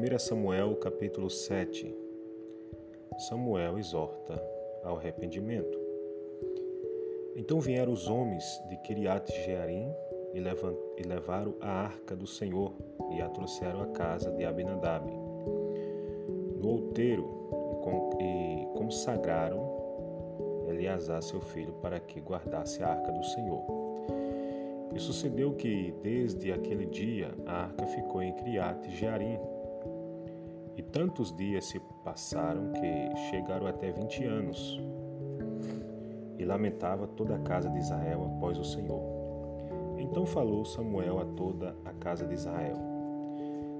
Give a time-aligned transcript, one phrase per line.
[0.00, 1.94] 1 Samuel capítulo 7
[3.28, 4.42] Samuel exorta
[4.82, 5.78] ao arrependimento.
[7.36, 9.92] Então vieram os homens de Kiriat Jearim
[10.32, 12.72] e levaram a arca do Senhor
[13.10, 15.06] e a trouxeram à casa de Abinadab.
[16.62, 17.28] No outeiro
[18.18, 19.60] e consagraram
[20.66, 23.62] Eleazar seu filho para que guardasse a arca do Senhor.
[24.94, 29.38] E sucedeu que desde aquele dia a arca ficou em Criate Jearim
[30.76, 34.80] e tantos dias se passaram que chegaram até vinte anos.
[36.38, 39.02] E lamentava toda a casa de Israel após o Senhor.
[39.98, 42.76] Então falou Samuel a toda a casa de Israel: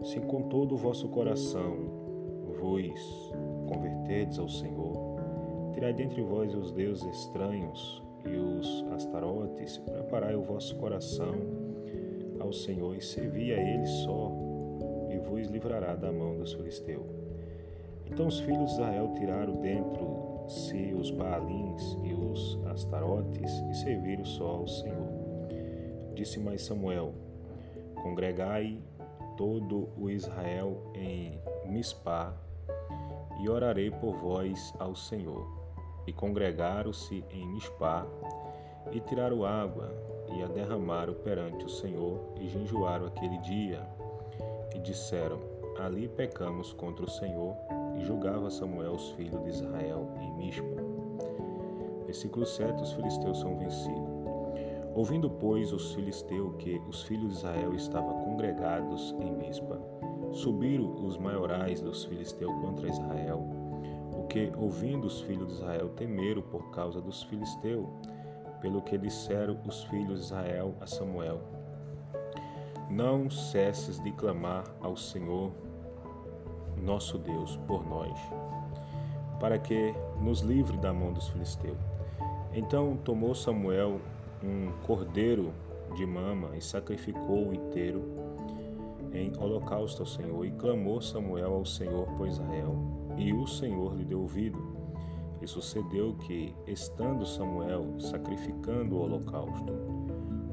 [0.03, 1.77] Se com todo o vosso coração
[2.59, 3.33] vos
[3.67, 4.93] converterdes ao Senhor,
[5.73, 11.35] tirai dentre vós os deuses estranhos e os astarotes, preparai o vosso coração
[12.39, 14.50] ao Senhor e servi a Ele só
[15.21, 17.07] vos livrará da mão dos filisteus.
[18.07, 24.25] Então os filhos de Israel tiraram dentro si os Baalins e os Astarotes e serviram
[24.25, 25.09] só ao Senhor.
[26.15, 27.15] Disse mais Samuel:
[28.03, 28.79] Congregai
[29.37, 32.35] todo o Israel em Mispá
[33.41, 35.47] e orarei por vós ao Senhor.
[36.07, 38.07] E congregaram-se em Mispá
[38.91, 39.95] e tiraram água
[40.35, 43.87] e a derramaram perante o Senhor e jejuaram aquele dia
[44.81, 45.39] disseram:
[45.79, 47.55] Ali pecamos contra o Senhor,
[47.97, 50.77] e julgava Samuel os filhos de Israel em Mispa.
[52.07, 54.21] Versículo 7: Os filisteus são vencidos.
[54.95, 59.81] Ouvindo, pois, os filisteus que os filhos de Israel estavam congregados em Mispa,
[60.33, 63.45] subiram os maiorais dos filisteus contra Israel,
[64.17, 67.87] o que, ouvindo os filhos de Israel, temeram por causa dos filisteus,
[68.61, 71.41] pelo que disseram os filhos de Israel a Samuel:
[72.91, 75.53] não cesses de clamar ao Senhor,
[76.77, 78.19] nosso Deus, por nós,
[79.39, 81.79] para que nos livre da mão dos filisteus.
[82.53, 84.01] Então tomou Samuel
[84.43, 85.53] um cordeiro
[85.95, 88.03] de mama e sacrificou-o inteiro
[89.13, 90.45] em holocausto ao Senhor.
[90.45, 92.77] E clamou Samuel ao Senhor por Israel,
[93.17, 94.59] e o Senhor lhe deu ouvido.
[95.41, 99.73] E sucedeu que, estando Samuel sacrificando o holocausto,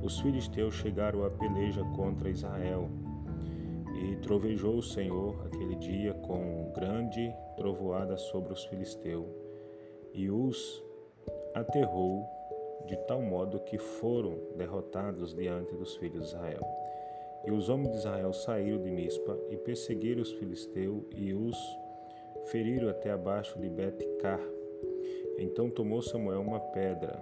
[0.08, 2.90] os filisteus chegaram à peleja contra Israel.
[3.94, 9.28] E trovejou o Senhor aquele dia com grande trovoada sobre os filisteus,
[10.14, 10.82] e os
[11.54, 12.26] aterrou
[12.86, 16.62] de tal modo que foram derrotados diante dos filhos de Israel.
[17.46, 21.58] E os homens de Israel saíram de Mispa e perseguiram os filisteus e os
[22.46, 24.40] feriram até abaixo de Bet-car.
[25.38, 27.22] Então tomou Samuel uma pedra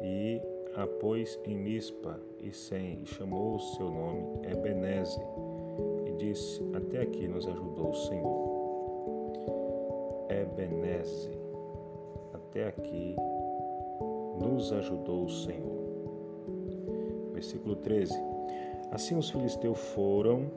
[0.00, 0.40] e
[0.74, 5.20] a pôs em Mispa e Sem, e chamou o seu nome Ebeneze,
[6.06, 8.48] e disse: Até aqui nos ajudou o Senhor.
[10.28, 11.30] Ebeneze,
[12.34, 13.16] até aqui
[14.38, 15.78] nos ajudou o Senhor.
[17.32, 18.14] Versículo 13:
[18.90, 20.50] Assim os filisteus foram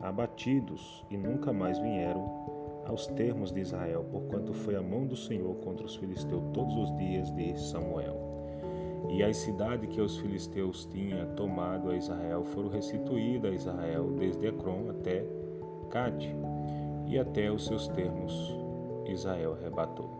[0.00, 2.48] abatidos e nunca mais vieram
[2.86, 6.96] aos termos de Israel, porquanto foi a mão do Senhor contra os filisteus todos os
[6.96, 8.37] dias de Samuel.
[9.08, 14.46] E as cidades que os filisteus tinham tomado a Israel foram restituídas a Israel desde
[14.46, 15.24] Ecrom até
[15.90, 16.34] Cade
[17.06, 18.54] e até os seus termos
[19.06, 20.18] Israel arrebatou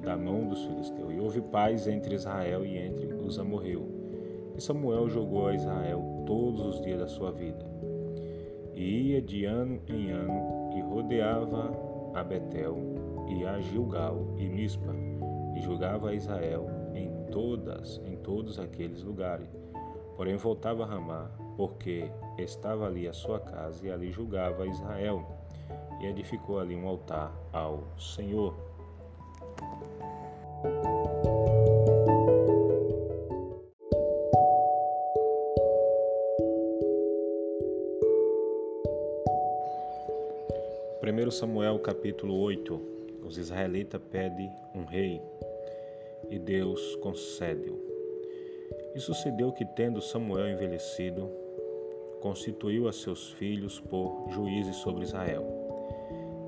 [0.00, 1.12] da mão dos filisteus.
[1.12, 3.88] E houve paz entre Israel e entre os amorreus.
[4.56, 7.66] E Samuel jogou a Israel todos os dias da sua vida.
[8.74, 11.72] E ia de ano em ano e rodeava
[12.14, 12.76] a Betel
[13.28, 14.94] e a Gilgal e Mispa
[15.56, 16.68] e julgava a Israel
[17.34, 19.48] todas, em todos aqueles lugares.
[20.16, 22.08] Porém voltava a Ramá, porque
[22.38, 25.26] estava ali a sua casa e ali julgava Israel,
[26.00, 28.54] e edificou ali um altar ao Senhor.
[41.00, 42.80] Primeiro Samuel capítulo 8
[43.24, 45.20] Os israelitas pedem um rei
[46.34, 47.78] e Deus concede-o.
[48.92, 51.30] E sucedeu que, tendo Samuel envelhecido,
[52.20, 55.44] constituiu a seus filhos por juízes sobre Israel.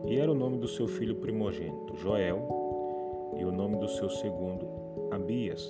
[0.08, 2.48] E era o nome do seu filho primogênito, Joel,
[3.38, 4.66] e o nome do seu segundo,
[5.12, 5.64] Abias,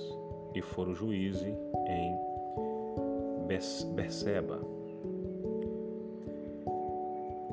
[0.55, 1.55] e foram juízes
[1.87, 2.17] em
[3.93, 4.59] Berseba.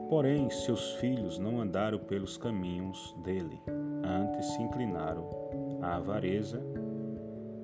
[0.08, 3.61] Porém, seus filhos não andaram pelos caminhos dele,
[4.02, 5.44] antes se inclinaram
[5.85, 6.63] a avareza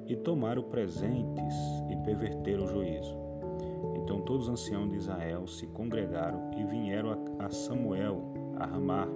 [0.07, 1.55] e tomaram presentes
[1.89, 3.17] e perverteram o juízo.
[3.97, 8.23] Então todos os anciãos de Israel se congregaram e vieram a Samuel
[8.57, 9.09] a Ramá.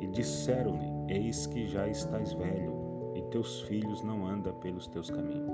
[0.00, 5.50] E disseram-lhe: Eis que já estás velho, e teus filhos não andam pelos teus caminhos.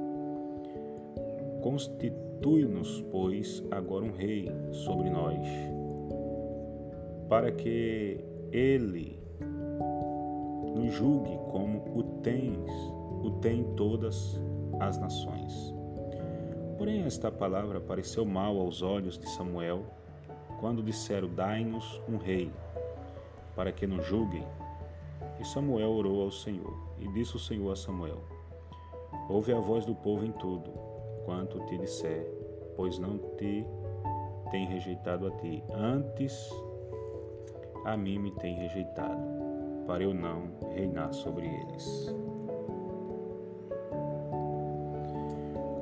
[1.63, 5.47] Constitui-nos, pois, agora um rei sobre nós,
[7.29, 9.19] para que ele
[10.75, 12.71] nos julgue como o tens,
[13.23, 14.41] o tem todas
[14.81, 15.75] as nações.
[16.77, 19.83] Porém, esta palavra pareceu mal aos olhos de Samuel,
[20.61, 22.53] quando disseram: Dai-nos um rei,
[23.57, 24.47] para que nos julguem.
[25.41, 28.23] E Samuel orou ao Senhor, e disse o Senhor a Samuel:
[29.29, 30.71] Ouve a voz do povo em tudo,
[31.25, 32.25] quanto te disser,
[32.77, 33.67] pois não te
[34.51, 36.51] tem rejeitado a ti, antes
[37.85, 39.23] a mim me tem rejeitado,
[39.89, 42.15] para eu não reinar sobre eles.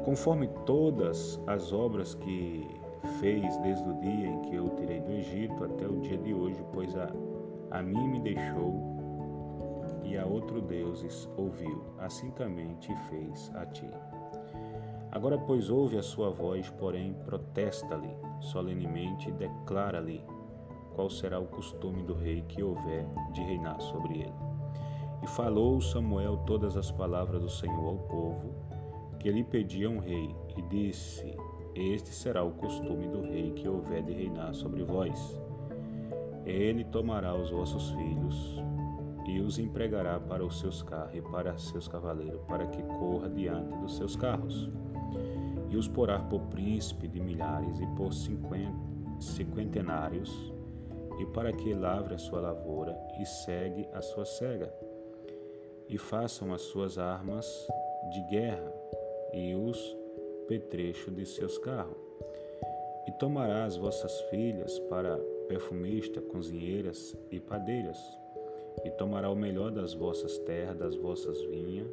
[0.04, 2.64] Conforme todas as obras que
[3.18, 6.64] fez desde o dia em que eu tirei do Egito até o dia de hoje,
[6.72, 7.10] pois a,
[7.72, 8.96] a mim me deixou
[10.04, 13.90] e a outro deuses ouviu, assim também te fez a ti.
[15.10, 20.22] Agora, pois, ouve a sua voz, porém, protesta-lhe solenemente e declara-lhe
[20.96, 24.34] qual será o costume do rei que houver de reinar sobre ele.
[25.22, 28.54] E falou Samuel todas as palavras do Senhor ao povo,
[29.20, 31.36] que lhe pedia um rei, e disse:
[31.74, 35.38] Este será o costume do rei que houver de reinar sobre vós.
[36.46, 38.56] Ele tomará os vossos filhos
[39.26, 43.76] e os empregará para os seus carros e para seus cavaleiros, para que corra diante
[43.78, 44.70] dos seus carros.
[45.68, 48.12] E os porá por príncipe de milhares e por
[49.18, 50.55] cinquentenários,
[51.18, 54.72] e para que lavre a sua lavoura e segue a sua cega,
[55.88, 57.46] e façam as suas armas
[58.10, 58.72] de guerra
[59.32, 59.96] e os
[60.48, 61.96] petrechos de seus carros.
[63.06, 65.16] E tomará as vossas filhas para
[65.48, 67.98] perfumista, cozinheiras e padeiras,
[68.84, 71.88] e tomará o melhor das vossas terras, das vossas vinhas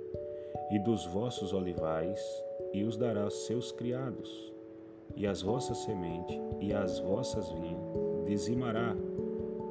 [0.71, 2.19] e dos vossos olivais,
[2.73, 4.51] e os dará aos seus criados,
[5.15, 8.95] e as vossas sementes e as vossas vinhas dizimará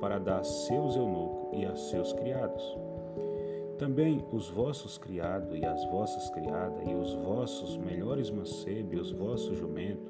[0.03, 2.77] para dar a seus eunucos e a seus criados
[3.83, 9.11] também os vossos criados e as vossas criadas, e os vossos melhores mancebos e os
[9.11, 10.09] vossos jumentos,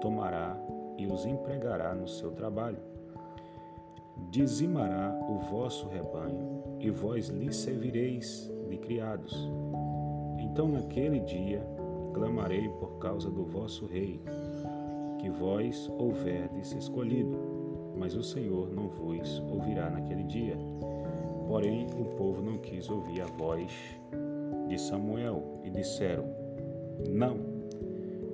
[0.00, 0.56] tomará
[0.96, 2.78] e os empregará no seu trabalho.
[4.30, 9.36] Dizimará o vosso rebanho, e vós lhe servireis de criados.
[10.38, 11.62] Então naquele dia
[12.14, 14.22] clamarei por causa do vosso rei,
[15.18, 17.36] que vós houverdes escolhido,
[18.02, 20.56] mas o Senhor não vos ouvirá naquele dia
[21.46, 23.70] Porém, o povo não quis ouvir a voz
[24.68, 26.24] de Samuel e disseram:
[27.10, 27.36] Não,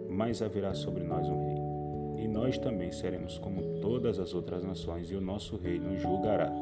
[0.09, 2.25] mas haverá sobre nós um rei.
[2.25, 6.53] E nós também seremos como todas as outras nações, e o nosso rei nos julgará,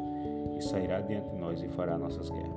[0.56, 2.56] e sairá diante de nós e fará nossas guerras.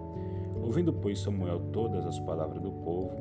[0.63, 3.11] Ouvindo, pois, Samuel todas as palavras do povo,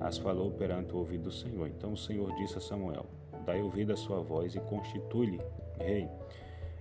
[0.00, 1.66] as falou perante o ouvido do Senhor.
[1.66, 3.06] Então o Senhor disse a Samuel:
[3.44, 5.40] Dai ouvido à sua voz e constitui-lhe
[5.78, 6.08] rei.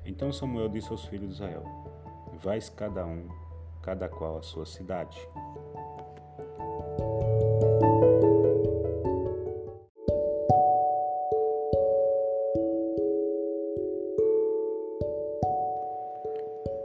[0.06, 1.64] Então Samuel disse aos filhos de Israel:
[2.42, 3.28] vais cada um,
[3.82, 5.18] cada qual a sua cidade.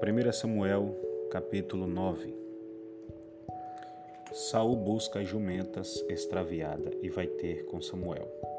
[0.01, 0.95] Primeira Samuel,
[1.31, 2.35] capítulo 9.
[4.33, 8.52] Saul busca as jumentas extraviada e vai ter com Samuel.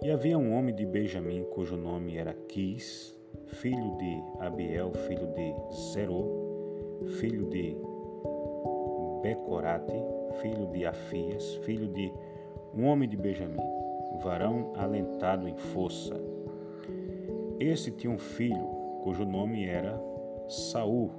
[0.00, 3.12] E havia um homem de Benjamim cujo nome era Quis,
[3.46, 5.52] filho de Abiel, filho de
[5.92, 6.24] Zerô,
[7.18, 7.76] filho de
[9.22, 9.92] Becorate,
[10.40, 12.12] filho de Afias, filho de
[12.72, 13.58] um homem de Benjamim,
[14.22, 16.14] varão alentado em força.
[17.58, 18.66] Este tinha um filho
[19.02, 20.00] cujo nome era
[20.48, 21.10] Saul,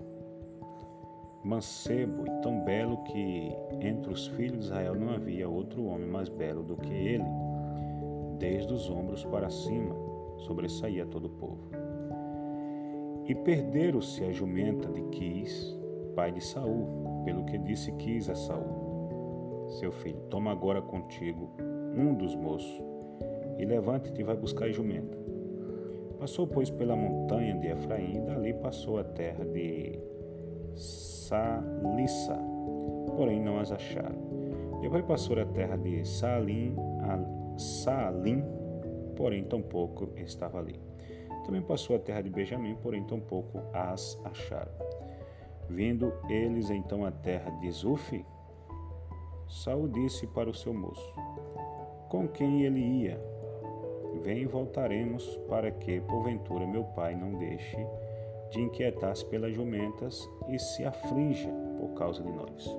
[1.43, 6.29] mancebo e tão belo que entre os filhos de Israel não havia outro homem mais
[6.29, 7.48] belo do que ele.
[8.39, 9.93] Desde os ombros para cima
[10.37, 11.69] sobressaía todo o povo.
[13.25, 15.77] E perderam-se a jumenta de Quis,
[16.15, 21.51] pai de Saul, pelo que disse Quis a Saul: Seu filho, toma agora contigo
[21.95, 22.81] um dos moços,
[23.57, 25.17] e levante-te e vai buscar a jumenta.
[26.17, 29.99] Passou, pois, pela montanha de Efraim, e dali passou a terra de
[30.73, 32.37] Salissa,
[33.15, 34.17] porém não as acharam.
[34.81, 36.75] Depois passou a terra de Salim,
[37.59, 38.43] Salim,
[39.15, 40.79] porém tampouco estava ali.
[41.45, 44.71] Também passou a terra de Benjamim, porém tampouco as acharam.
[45.69, 48.25] Vindo eles então à terra de Zuf,
[49.47, 51.13] Saul disse para o seu moço,
[52.09, 53.19] com quem ele ia,
[54.23, 57.77] Vem e voltaremos, para que, porventura, meu pai não deixe
[58.51, 61.49] de inquietar-se pelas jumentas e se aflinja
[61.79, 62.77] por causa de nós.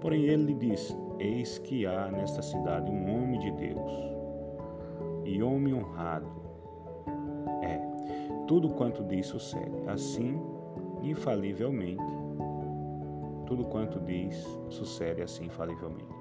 [0.00, 3.92] Porém, ele lhe disse: Eis que há nesta cidade um homem de Deus,
[5.24, 6.28] e homem honrado.
[7.62, 7.80] É,
[8.46, 9.88] tudo quanto diz sucede.
[9.88, 10.40] Assim,
[11.02, 12.02] infalivelmente,
[13.46, 14.36] tudo quanto diz
[14.68, 16.14] sucede assim infalivelmente.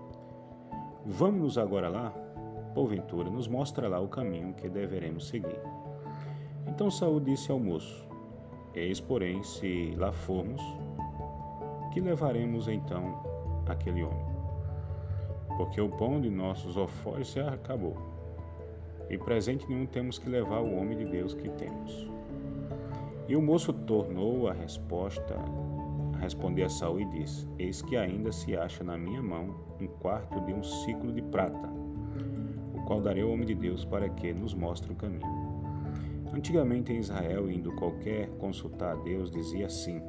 [1.06, 2.14] Vamos agora lá?
[2.74, 5.60] Porventura, nos mostra lá o caminho que deveremos seguir.
[6.68, 8.08] Então Saul disse ao moço:
[8.74, 10.62] Eis, porém, se lá formos,
[11.94, 13.24] que levaremos então
[13.68, 14.25] aquele homem?
[15.58, 17.96] Porque o pão de nossos ofórios se acabou,
[19.10, 22.10] e presente nenhum temos que levar o homem de Deus que temos.
[23.28, 25.36] E o moço tornou a resposta
[26.14, 29.88] a responder a Saul e disse: Eis que ainda se acha na minha mão um
[29.88, 31.70] quarto de um ciclo de prata,
[32.74, 35.46] o qual darei ao homem de Deus para que nos mostre o caminho.
[36.34, 40.02] Antigamente em Israel, indo qualquer consultar a Deus, dizia assim: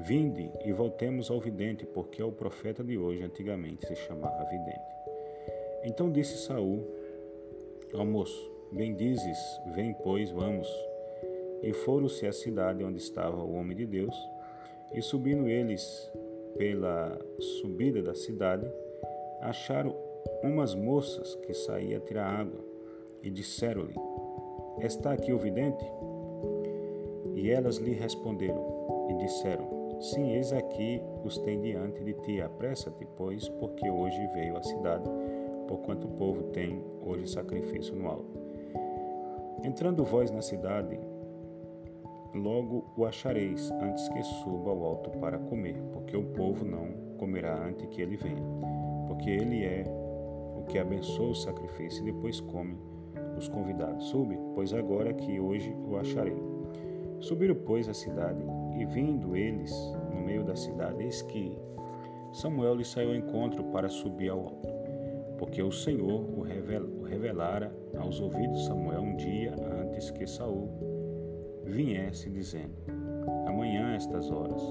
[0.00, 4.80] Vinde e voltemos ao vidente, porque o profeta de hoje antigamente se chamava vidente.
[5.84, 6.86] Então disse Saul
[7.92, 9.38] ao moço: Bem dizes,
[9.74, 10.68] vem, pois, vamos.
[11.62, 14.14] E foram-se à cidade onde estava o homem de Deus,
[14.92, 16.10] e subindo eles
[16.56, 17.18] pela
[17.60, 18.70] subida da cidade,
[19.40, 19.96] acharam
[20.44, 22.64] umas moças que saíam a tirar água,
[23.20, 23.94] e disseram-lhe:
[24.80, 25.84] Está aqui o vidente?
[27.34, 32.40] E elas lhe responderam e disseram: Sim, eis aqui os tem diante de ti.
[32.40, 35.10] Apressa-te, pois, porque hoje veio à cidade,
[35.66, 38.38] porquanto o povo tem hoje sacrifício no alto.
[39.64, 41.00] Entrando vós na cidade,
[42.32, 47.56] logo o achareis antes que suba ao alto para comer, porque o povo não comerá
[47.56, 48.42] antes que ele venha,
[49.08, 49.84] porque ele é
[50.56, 52.76] o que abençoa o sacrifício e depois come
[53.36, 56.40] os convidados: Sube, pois agora que hoje o acharei.
[57.20, 58.40] Subiram, pois, a cidade,
[58.78, 59.72] e vindo eles
[60.14, 61.58] no meio da cidade, eis que
[62.32, 64.68] Samuel lhe saiu ao encontro para subir ao alto,
[65.38, 66.42] porque o Senhor o
[67.02, 70.68] revelara aos ouvidos de Samuel um dia antes que Saul
[71.64, 72.74] viesse, dizendo:
[73.46, 74.62] Amanhã, a estas horas,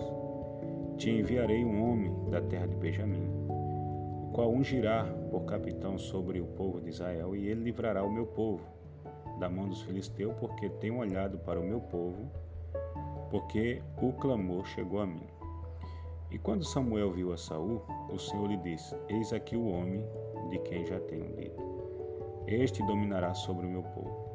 [0.97, 6.45] te enviarei um homem da terra de Benjamim, o qual ungirá por capitão sobre o
[6.45, 8.63] povo de Israel, e ele livrará o meu povo
[9.39, 12.29] da mão dos filisteus, porque tenho olhado para o meu povo,
[13.29, 15.27] porque o clamor chegou a mim.
[16.29, 17.81] E quando Samuel viu a Saul,
[18.11, 20.03] o Senhor lhe disse: Eis aqui o homem
[20.49, 21.61] de quem já tenho dito.
[22.47, 24.27] Este dominará sobre o meu povo.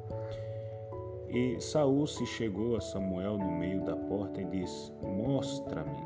[1.28, 5.96] E Saul se chegou a Samuel no meio da porta e disse: Mostra-me,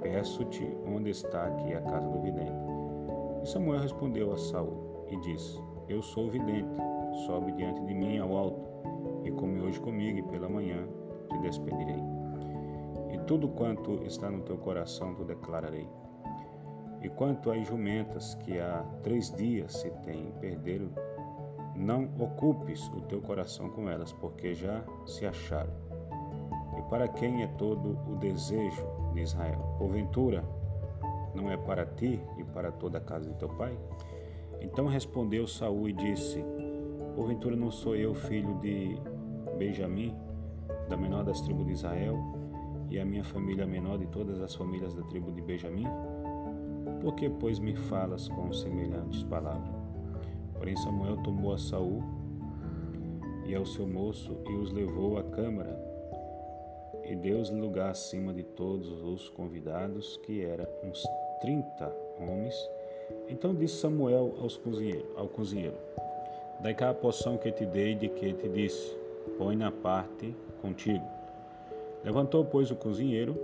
[0.00, 2.52] peço-te onde está aqui a casa do vidente.
[3.42, 6.76] E Samuel respondeu a Saul e disse: Eu sou o vidente,
[7.26, 8.68] sobe diante de mim ao alto,
[9.24, 10.86] e come hoje comigo, e pela manhã
[11.34, 12.02] te despedirei.
[13.12, 15.88] E tudo quanto está no teu coração tu declararei.
[17.02, 20.88] E quanto às jumentas que há três dias se têm perderam,
[21.76, 25.72] não ocupes o teu coração com elas, porque já se acharam.
[26.78, 29.60] E para quem é todo o desejo de Israel?
[29.78, 30.44] Porventura,
[31.34, 33.76] não é para ti e para toda a casa de teu pai?
[34.60, 36.44] Então respondeu Saul e disse:
[37.14, 38.98] Porventura não sou eu filho de
[39.58, 40.16] Benjamim,
[40.88, 42.18] da menor das tribos de Israel,
[42.90, 45.86] e a minha família a menor de todas as famílias da tribo de Benjamim?
[47.00, 49.74] Por que, pois, me falas com semelhantes palavras?
[50.54, 52.02] Porém Samuel tomou a Saul
[53.46, 55.78] e ao seu moço e os levou à câmara
[57.04, 61.02] e deu-lhes lugar acima de todos os convidados, que eram uns
[61.40, 62.54] trinta homens.
[63.28, 65.76] Então disse Samuel aos cozinheiro, ao cozinheiro:
[66.60, 68.96] Dai cá a poção que te dei de que te disse,
[69.36, 70.34] põe na parte
[70.64, 71.04] contigo.
[72.02, 73.36] Levantou, pois, o cozinheiro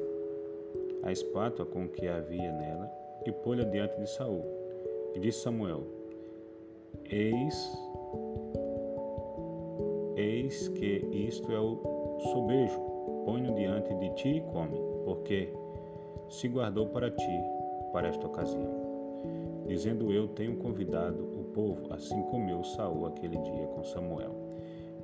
[1.03, 2.91] a espátula com que havia nela
[3.27, 4.45] e pôs-la diante de Saul.
[5.15, 5.83] E disse Samuel:
[7.11, 7.79] Eis,
[10.17, 11.79] eis que isto é o
[12.33, 12.81] sobejo.
[13.25, 15.53] Põe-no diante de ti e come, porque
[16.29, 17.41] se guardou para ti
[17.93, 18.81] para esta ocasião.
[19.67, 24.35] Dizendo eu, tenho convidado o povo, assim comeu Saul aquele dia com Samuel.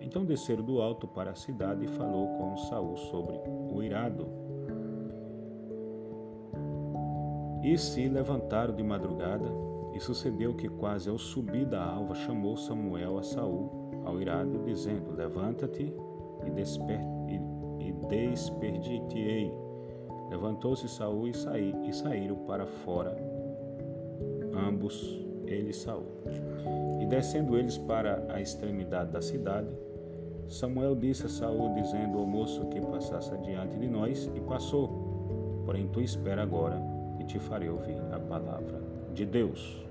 [0.06, 3.38] Então desceram do alto para a cidade e falou com Saul sobre
[3.70, 4.26] o irado.
[7.62, 9.50] E se levantaram de madrugada,
[9.92, 15.10] e sucedeu que quase ao subir da alva chamou Samuel a Saul ao irado, dizendo:
[15.12, 15.92] Levanta-te
[16.44, 19.66] e, desper e, e desperdi-te-ei
[20.28, 23.16] Levantou-se Saul e, saí, e saíram para fora,
[24.52, 26.06] ambos ele e Saul.
[27.00, 29.68] E descendo eles para a extremidade da cidade,
[30.48, 35.62] Samuel disse a Saul, dizendo ao moço que passasse adiante de nós, e passou.
[35.64, 36.80] Porém tu espera agora,
[37.18, 38.80] e te farei ouvir a palavra
[39.12, 39.84] de Deus.